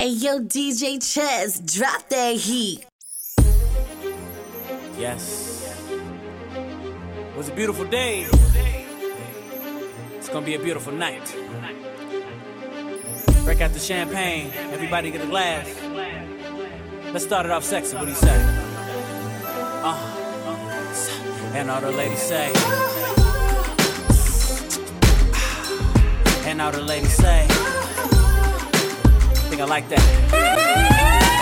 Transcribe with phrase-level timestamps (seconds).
[0.00, 2.86] Hey yo, DJ Chess, drop that heat.
[4.98, 5.76] Yes.
[5.92, 8.26] It was a beautiful day.
[10.16, 11.36] It's gonna be a beautiful night.
[13.44, 14.50] Break out the champagne.
[14.72, 15.68] Everybody get a glass.
[17.12, 17.94] Let's start it off sexy.
[17.94, 18.42] What do you say?
[19.84, 19.92] Uh,
[20.46, 22.50] uh and all the ladies say.
[26.48, 27.79] And all the ladies say
[29.60, 30.04] singer like that.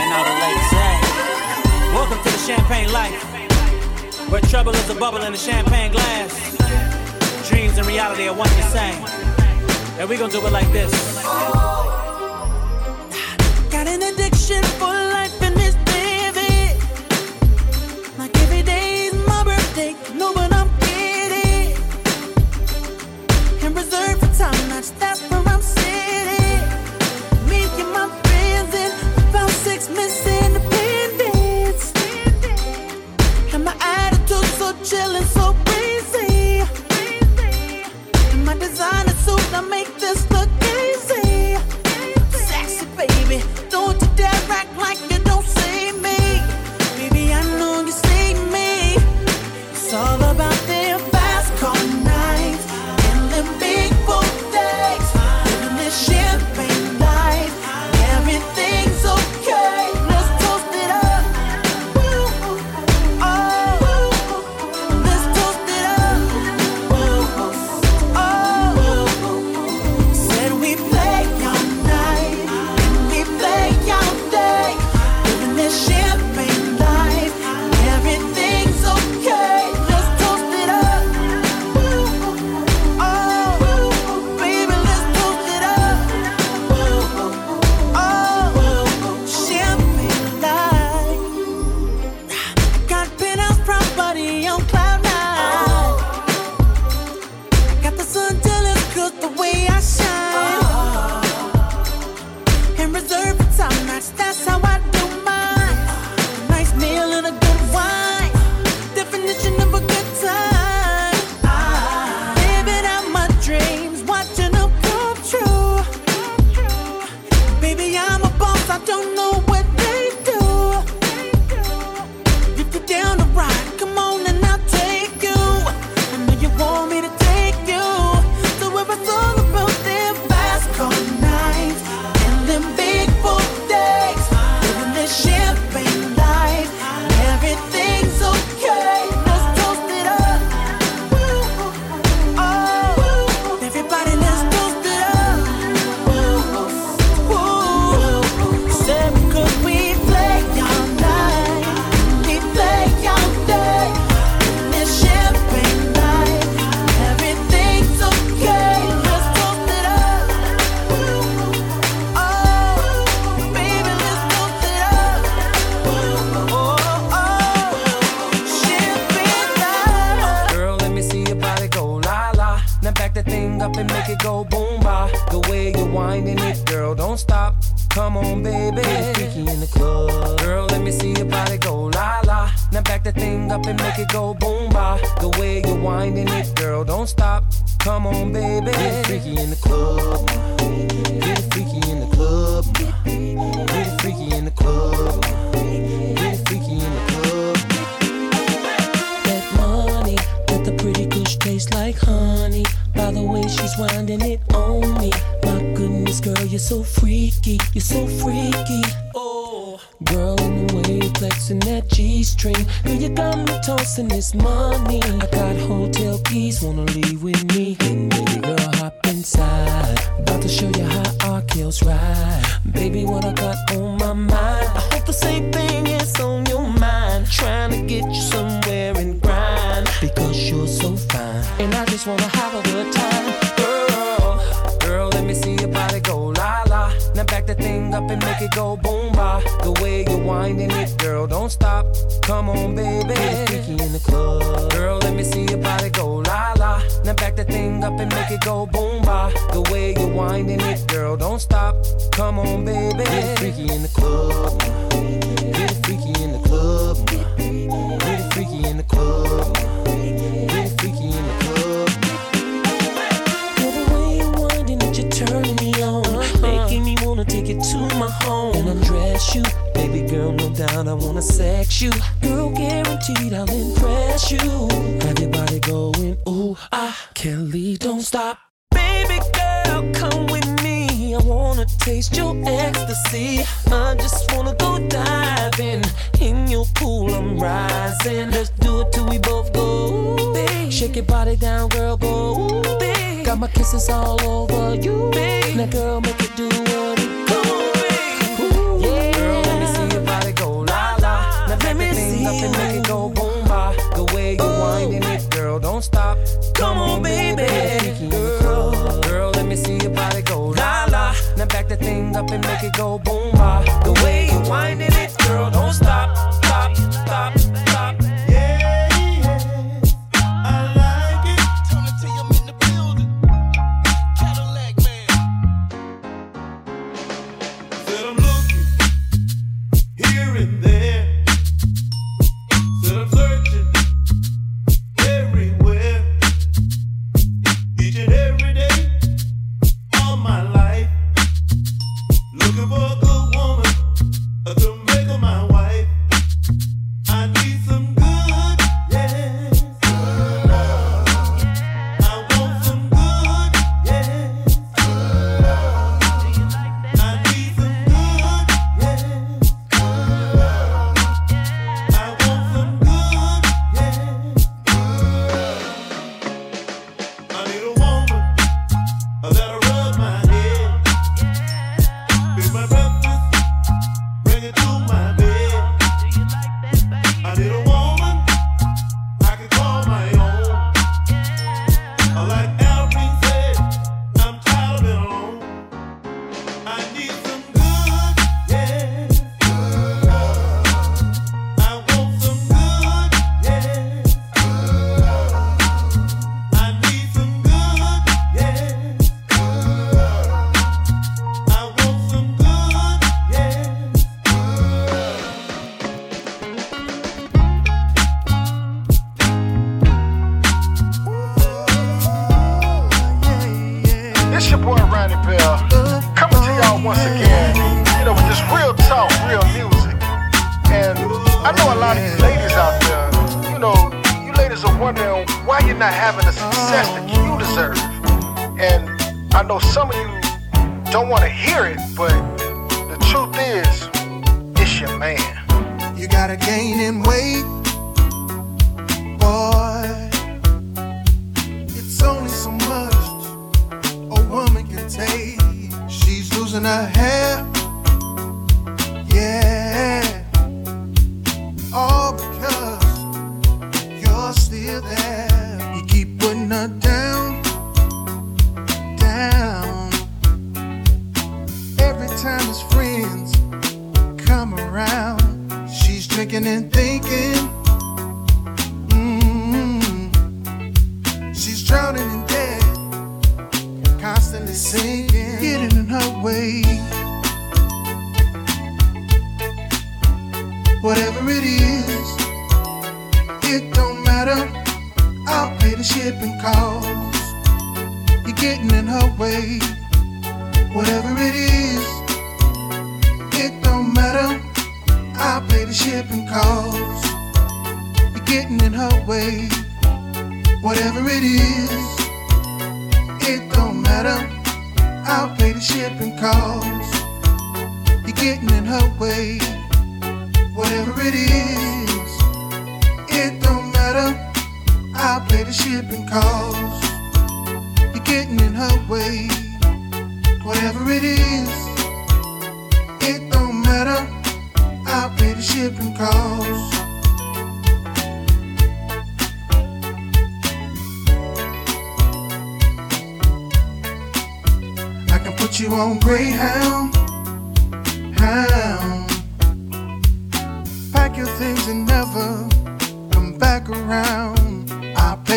[0.00, 0.92] And all the ladies say,
[1.94, 6.32] Welcome to the champagne life, where trouble is a bubble in a champagne glass.
[7.48, 9.04] Dreams and reality are one and the same.
[9.98, 10.92] And we gonna do it like this.
[13.70, 15.07] Got an addiction for
[39.60, 39.97] gonna make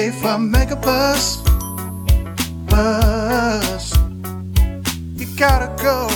[0.01, 1.43] away from Megabus.
[2.69, 3.93] Bus,
[5.15, 6.07] you gotta go.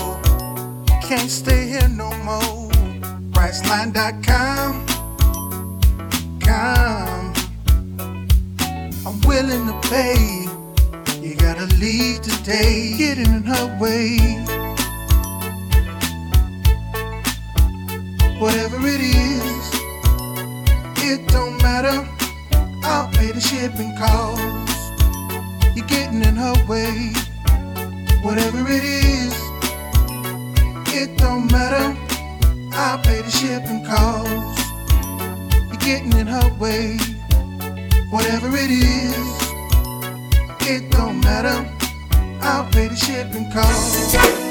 [1.08, 2.70] Can't stay here no more.
[3.32, 4.86] Priceline.com.
[6.40, 7.34] Come.
[9.06, 10.48] I'm willing to pay.
[11.22, 12.96] You gotta leave today.
[12.98, 14.65] Get in her way.
[23.46, 24.92] shipping costs.
[25.76, 27.14] You're getting in her way.
[28.24, 29.34] Whatever it is,
[30.94, 31.96] it don't matter.
[32.74, 34.62] I'll pay the shipping costs.
[35.68, 36.98] You're getting in her way.
[38.10, 39.28] Whatever it is,
[40.68, 41.58] it don't matter.
[42.42, 44.45] I'll pay the shipping costs.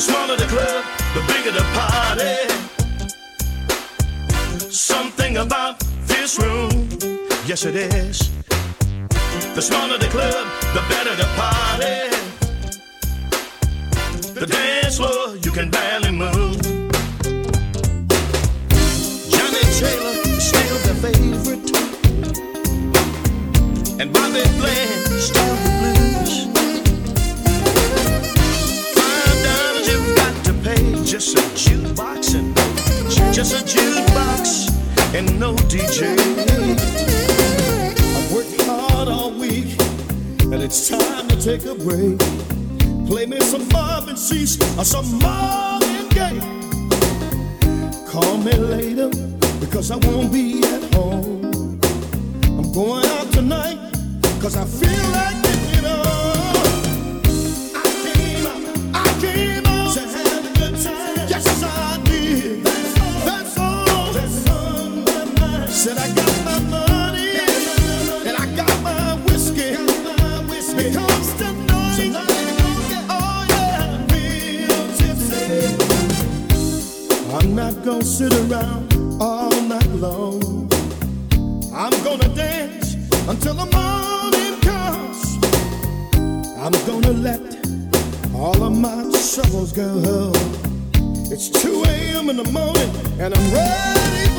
[0.00, 2.36] The smaller the club, the bigger the party.
[4.70, 6.88] Something about this room,
[7.44, 8.30] yes it is.
[9.54, 12.08] The smaller the club, the better the party.
[14.40, 16.62] The dance floor, you can barely move.
[19.28, 21.70] Johnnie Taylor, still the favorite.
[24.00, 25.99] And Bobby Bland, still the blue.
[31.10, 32.54] just a jukebox and
[33.34, 34.70] just a jukebox
[35.12, 36.16] and no DJ.
[38.14, 39.76] I've worked hard all week
[40.52, 42.16] and it's time to take a break.
[43.08, 46.38] Play me some Marvin Sease or some Marvin Gaye.
[48.06, 49.08] Call me later
[49.58, 51.80] because I won't be at home.
[52.44, 53.80] I'm going out tonight
[54.20, 55.39] because I feel like
[78.20, 80.70] sit around all night long.
[81.72, 82.92] I'm gonna dance
[83.26, 85.38] until the morning comes.
[86.58, 87.40] I'm gonna let
[88.34, 90.32] all of my troubles go.
[91.32, 92.28] It's 2 a.m.
[92.28, 94.29] in the morning and I'm ready.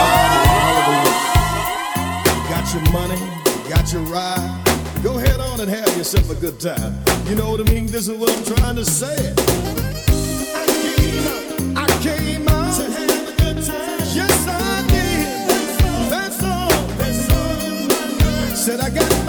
[2.50, 4.62] got your money, you got your ride.
[5.03, 6.95] Go head on and have yourself a good time.
[7.27, 7.88] You know what I mean?
[7.88, 9.34] This is what I'm trying to say.
[10.55, 14.00] I came out, I came out to have a good time.
[14.13, 15.50] Yes, I did.
[16.09, 16.72] That's all.
[18.55, 19.25] Said I got.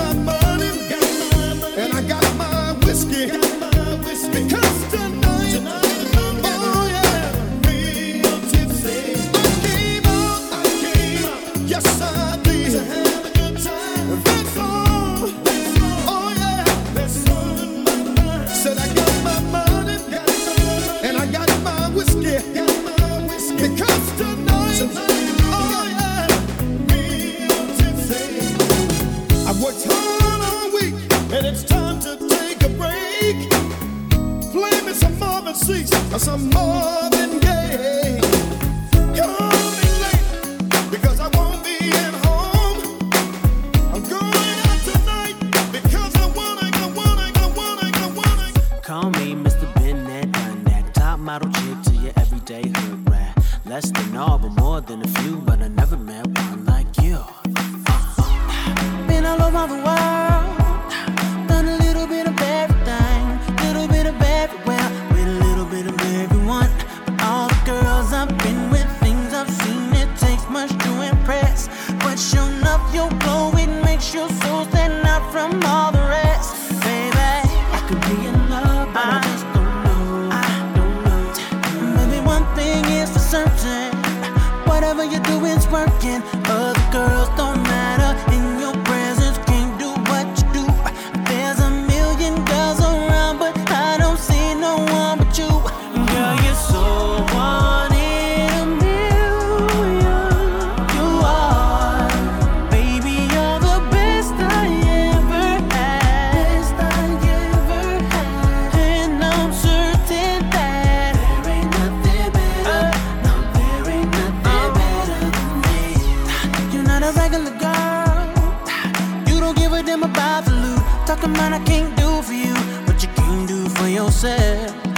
[123.96, 124.95] eu sei.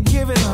[0.00, 0.45] give it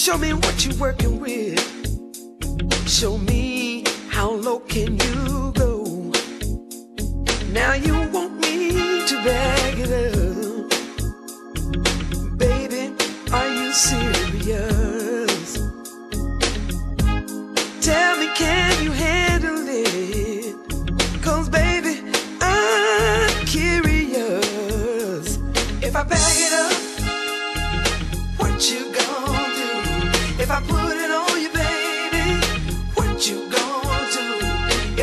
[0.00, 1.60] Show me what you're working with.
[2.88, 5.09] Show me how low can you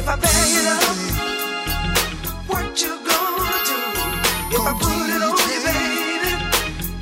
[0.09, 0.15] I
[2.47, 3.77] what you gonna do?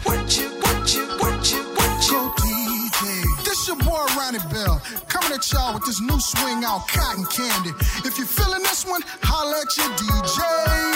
[0.04, 2.34] What you, what you, what you, what you?
[2.42, 3.46] DJ.
[3.46, 7.74] This your boy Ronnie Bell coming at y'all with this new swing out cotton candy.
[8.06, 10.95] If you're feeling this one, holla at your DJ.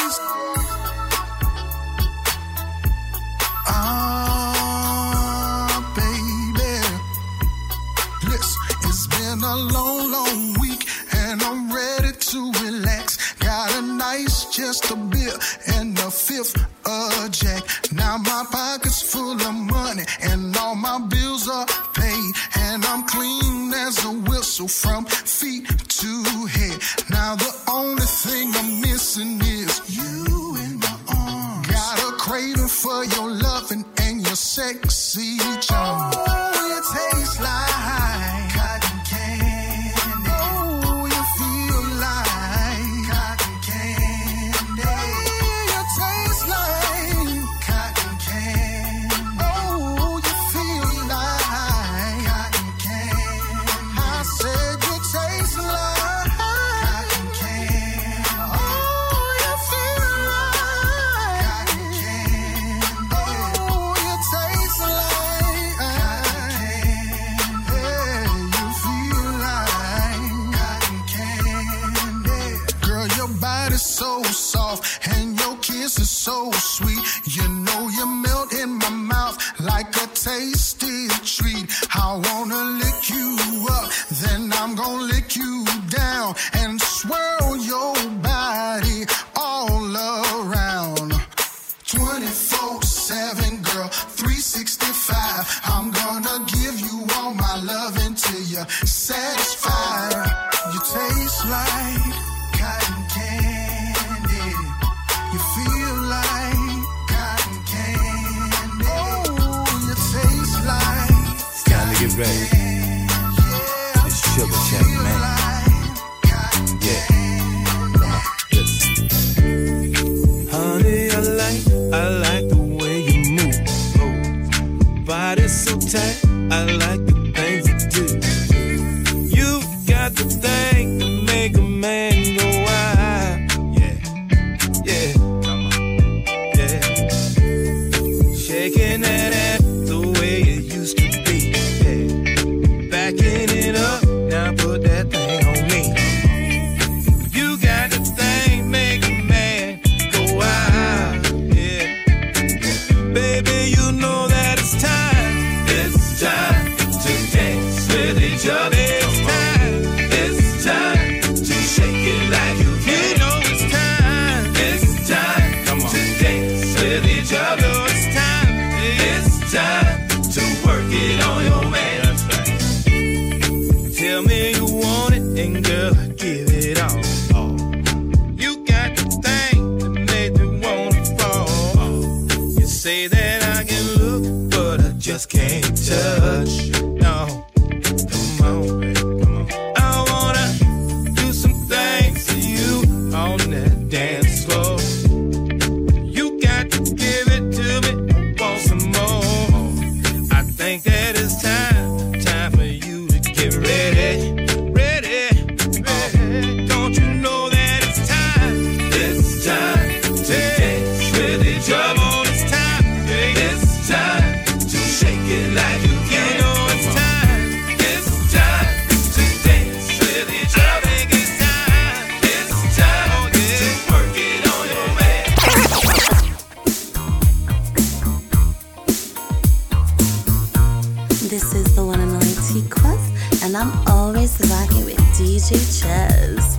[233.59, 236.58] I'm always rocking with DJ same.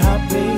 [0.00, 0.55] Shop,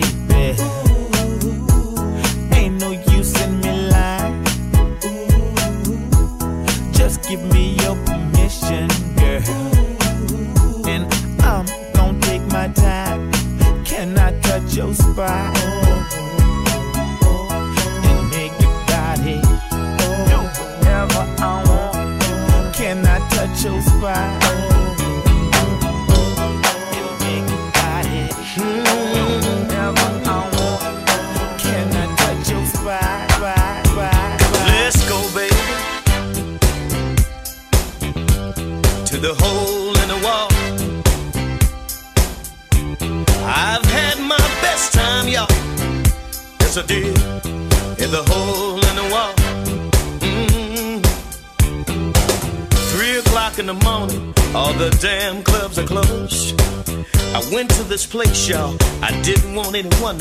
[0.00, 0.21] baby.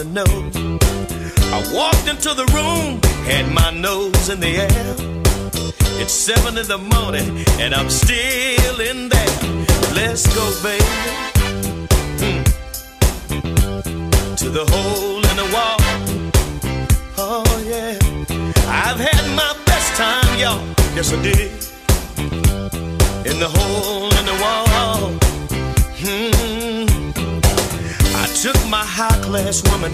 [0.03, 0.23] to know.
[1.53, 4.95] I walked into the room, had my nose in the air.
[6.01, 9.37] It's seven in the morning, and I'm still in there.
[9.93, 10.85] Let's go, baby.
[12.21, 12.43] Hmm.
[14.41, 15.77] To the hole in the wall.
[17.17, 17.97] Oh, yeah.
[18.83, 20.61] I've had my best time, y'all.
[20.95, 21.51] Yes, I did.
[23.29, 25.11] In the hole in the wall.
[26.01, 26.50] Hmm.
[28.41, 29.91] Took my high class woman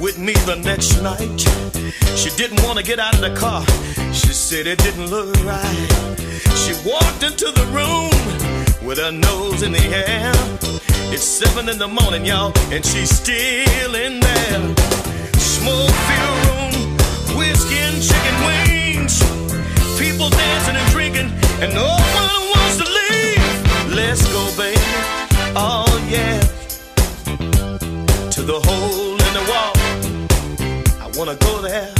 [0.00, 1.40] with me the next night.
[2.16, 3.62] She didn't want to get out of the car.
[4.14, 5.88] She said it didn't look right.
[6.56, 8.08] She walked into the room
[8.88, 10.32] with her nose in the air.
[11.12, 14.60] It's seven in the morning, y'all, and she's still in there.
[15.36, 16.96] Smoke filled room,
[17.36, 19.20] whiskey and chicken wings.
[20.00, 21.28] People dancing and drinking,
[21.60, 23.92] and no one wants to leave.
[23.94, 24.80] Let's go, baby.
[25.54, 26.59] Oh, yeah
[28.40, 29.72] to the hole in the wall.
[31.04, 31.92] I wanna go there.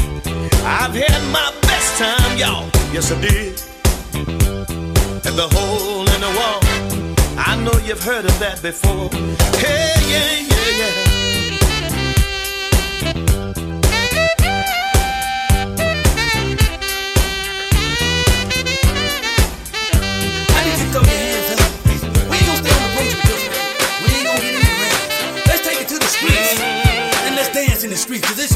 [0.64, 2.68] I've had my best time, y'all.
[2.95, 3.61] Yes, I did.
[5.26, 6.61] At the hole in the wall.
[7.36, 9.11] I know you've heard of that before.
[9.59, 10.99] Hey, yeah, yeah, yeah.
[28.11, 28.26] streets.
[28.26, 28.49] Cause this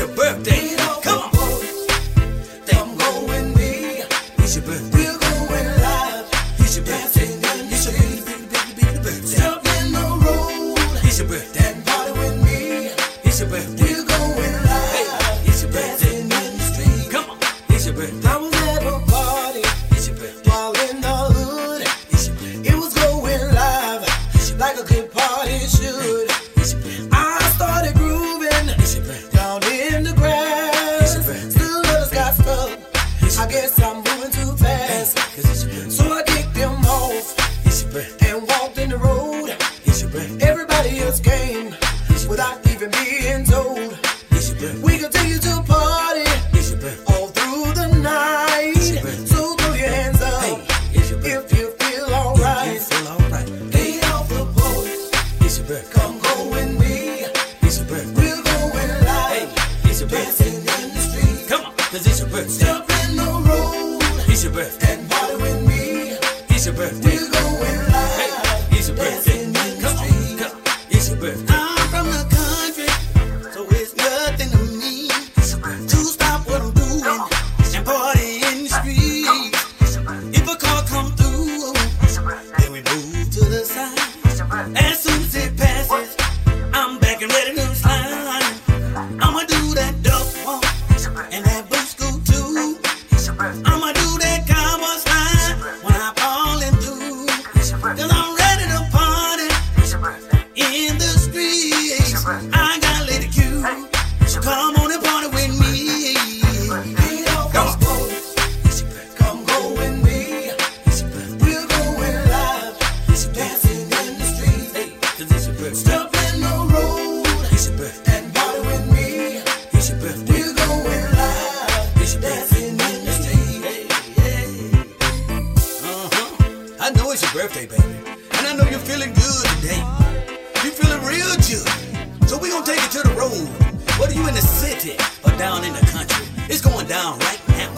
[136.86, 137.70] down right now.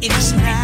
[0.00, 0.61] In the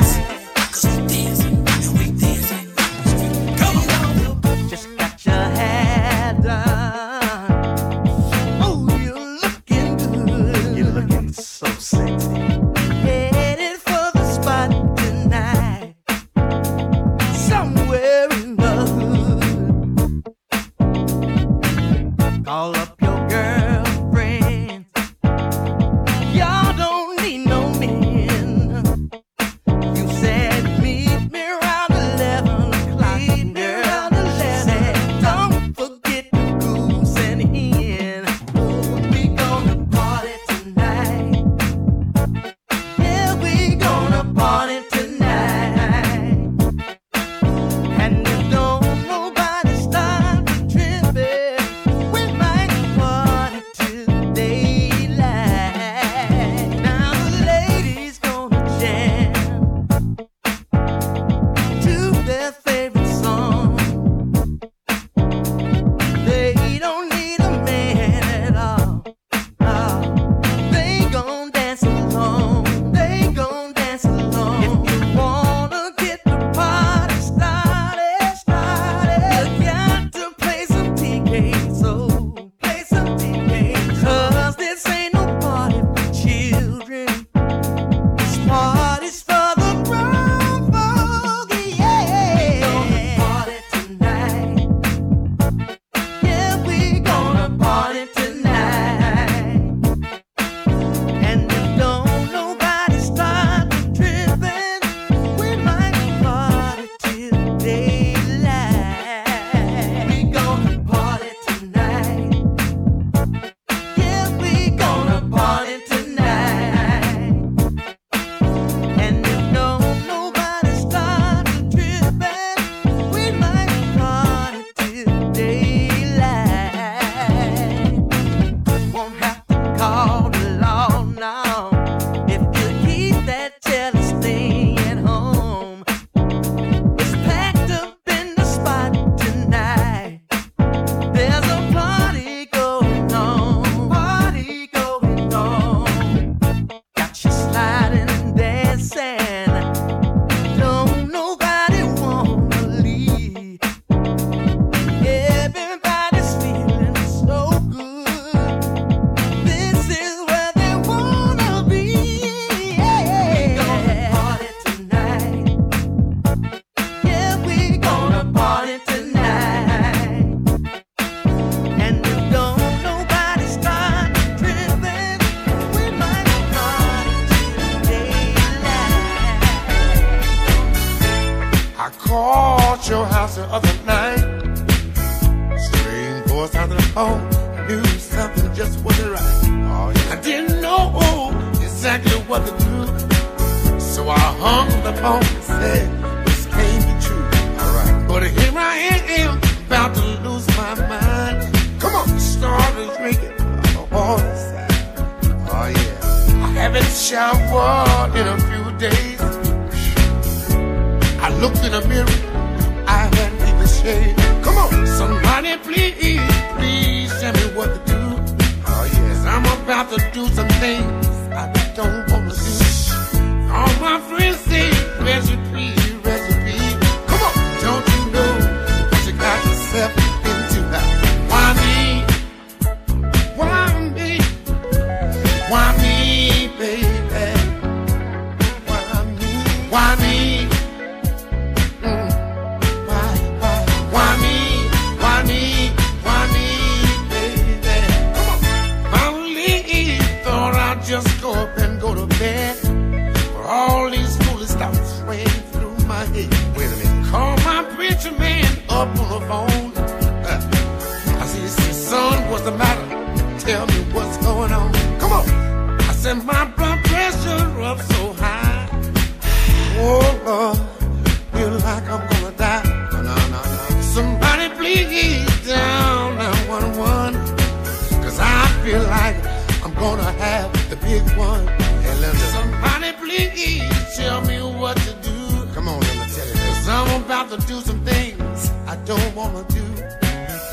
[287.29, 289.65] have to do some things I don't wanna do.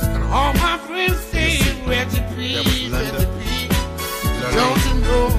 [0.01, 2.55] And all my friends say, recipe,
[2.89, 3.69] recipe.
[4.41, 5.29] Don't you know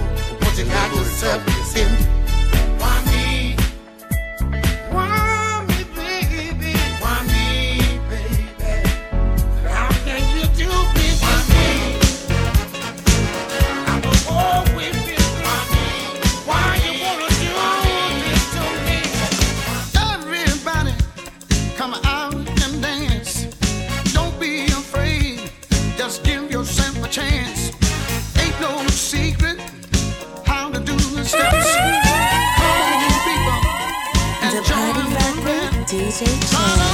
[0.41, 2.16] what you got yourself in?
[36.19, 36.86] Jose Chan.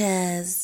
[0.00, 0.59] Chaz.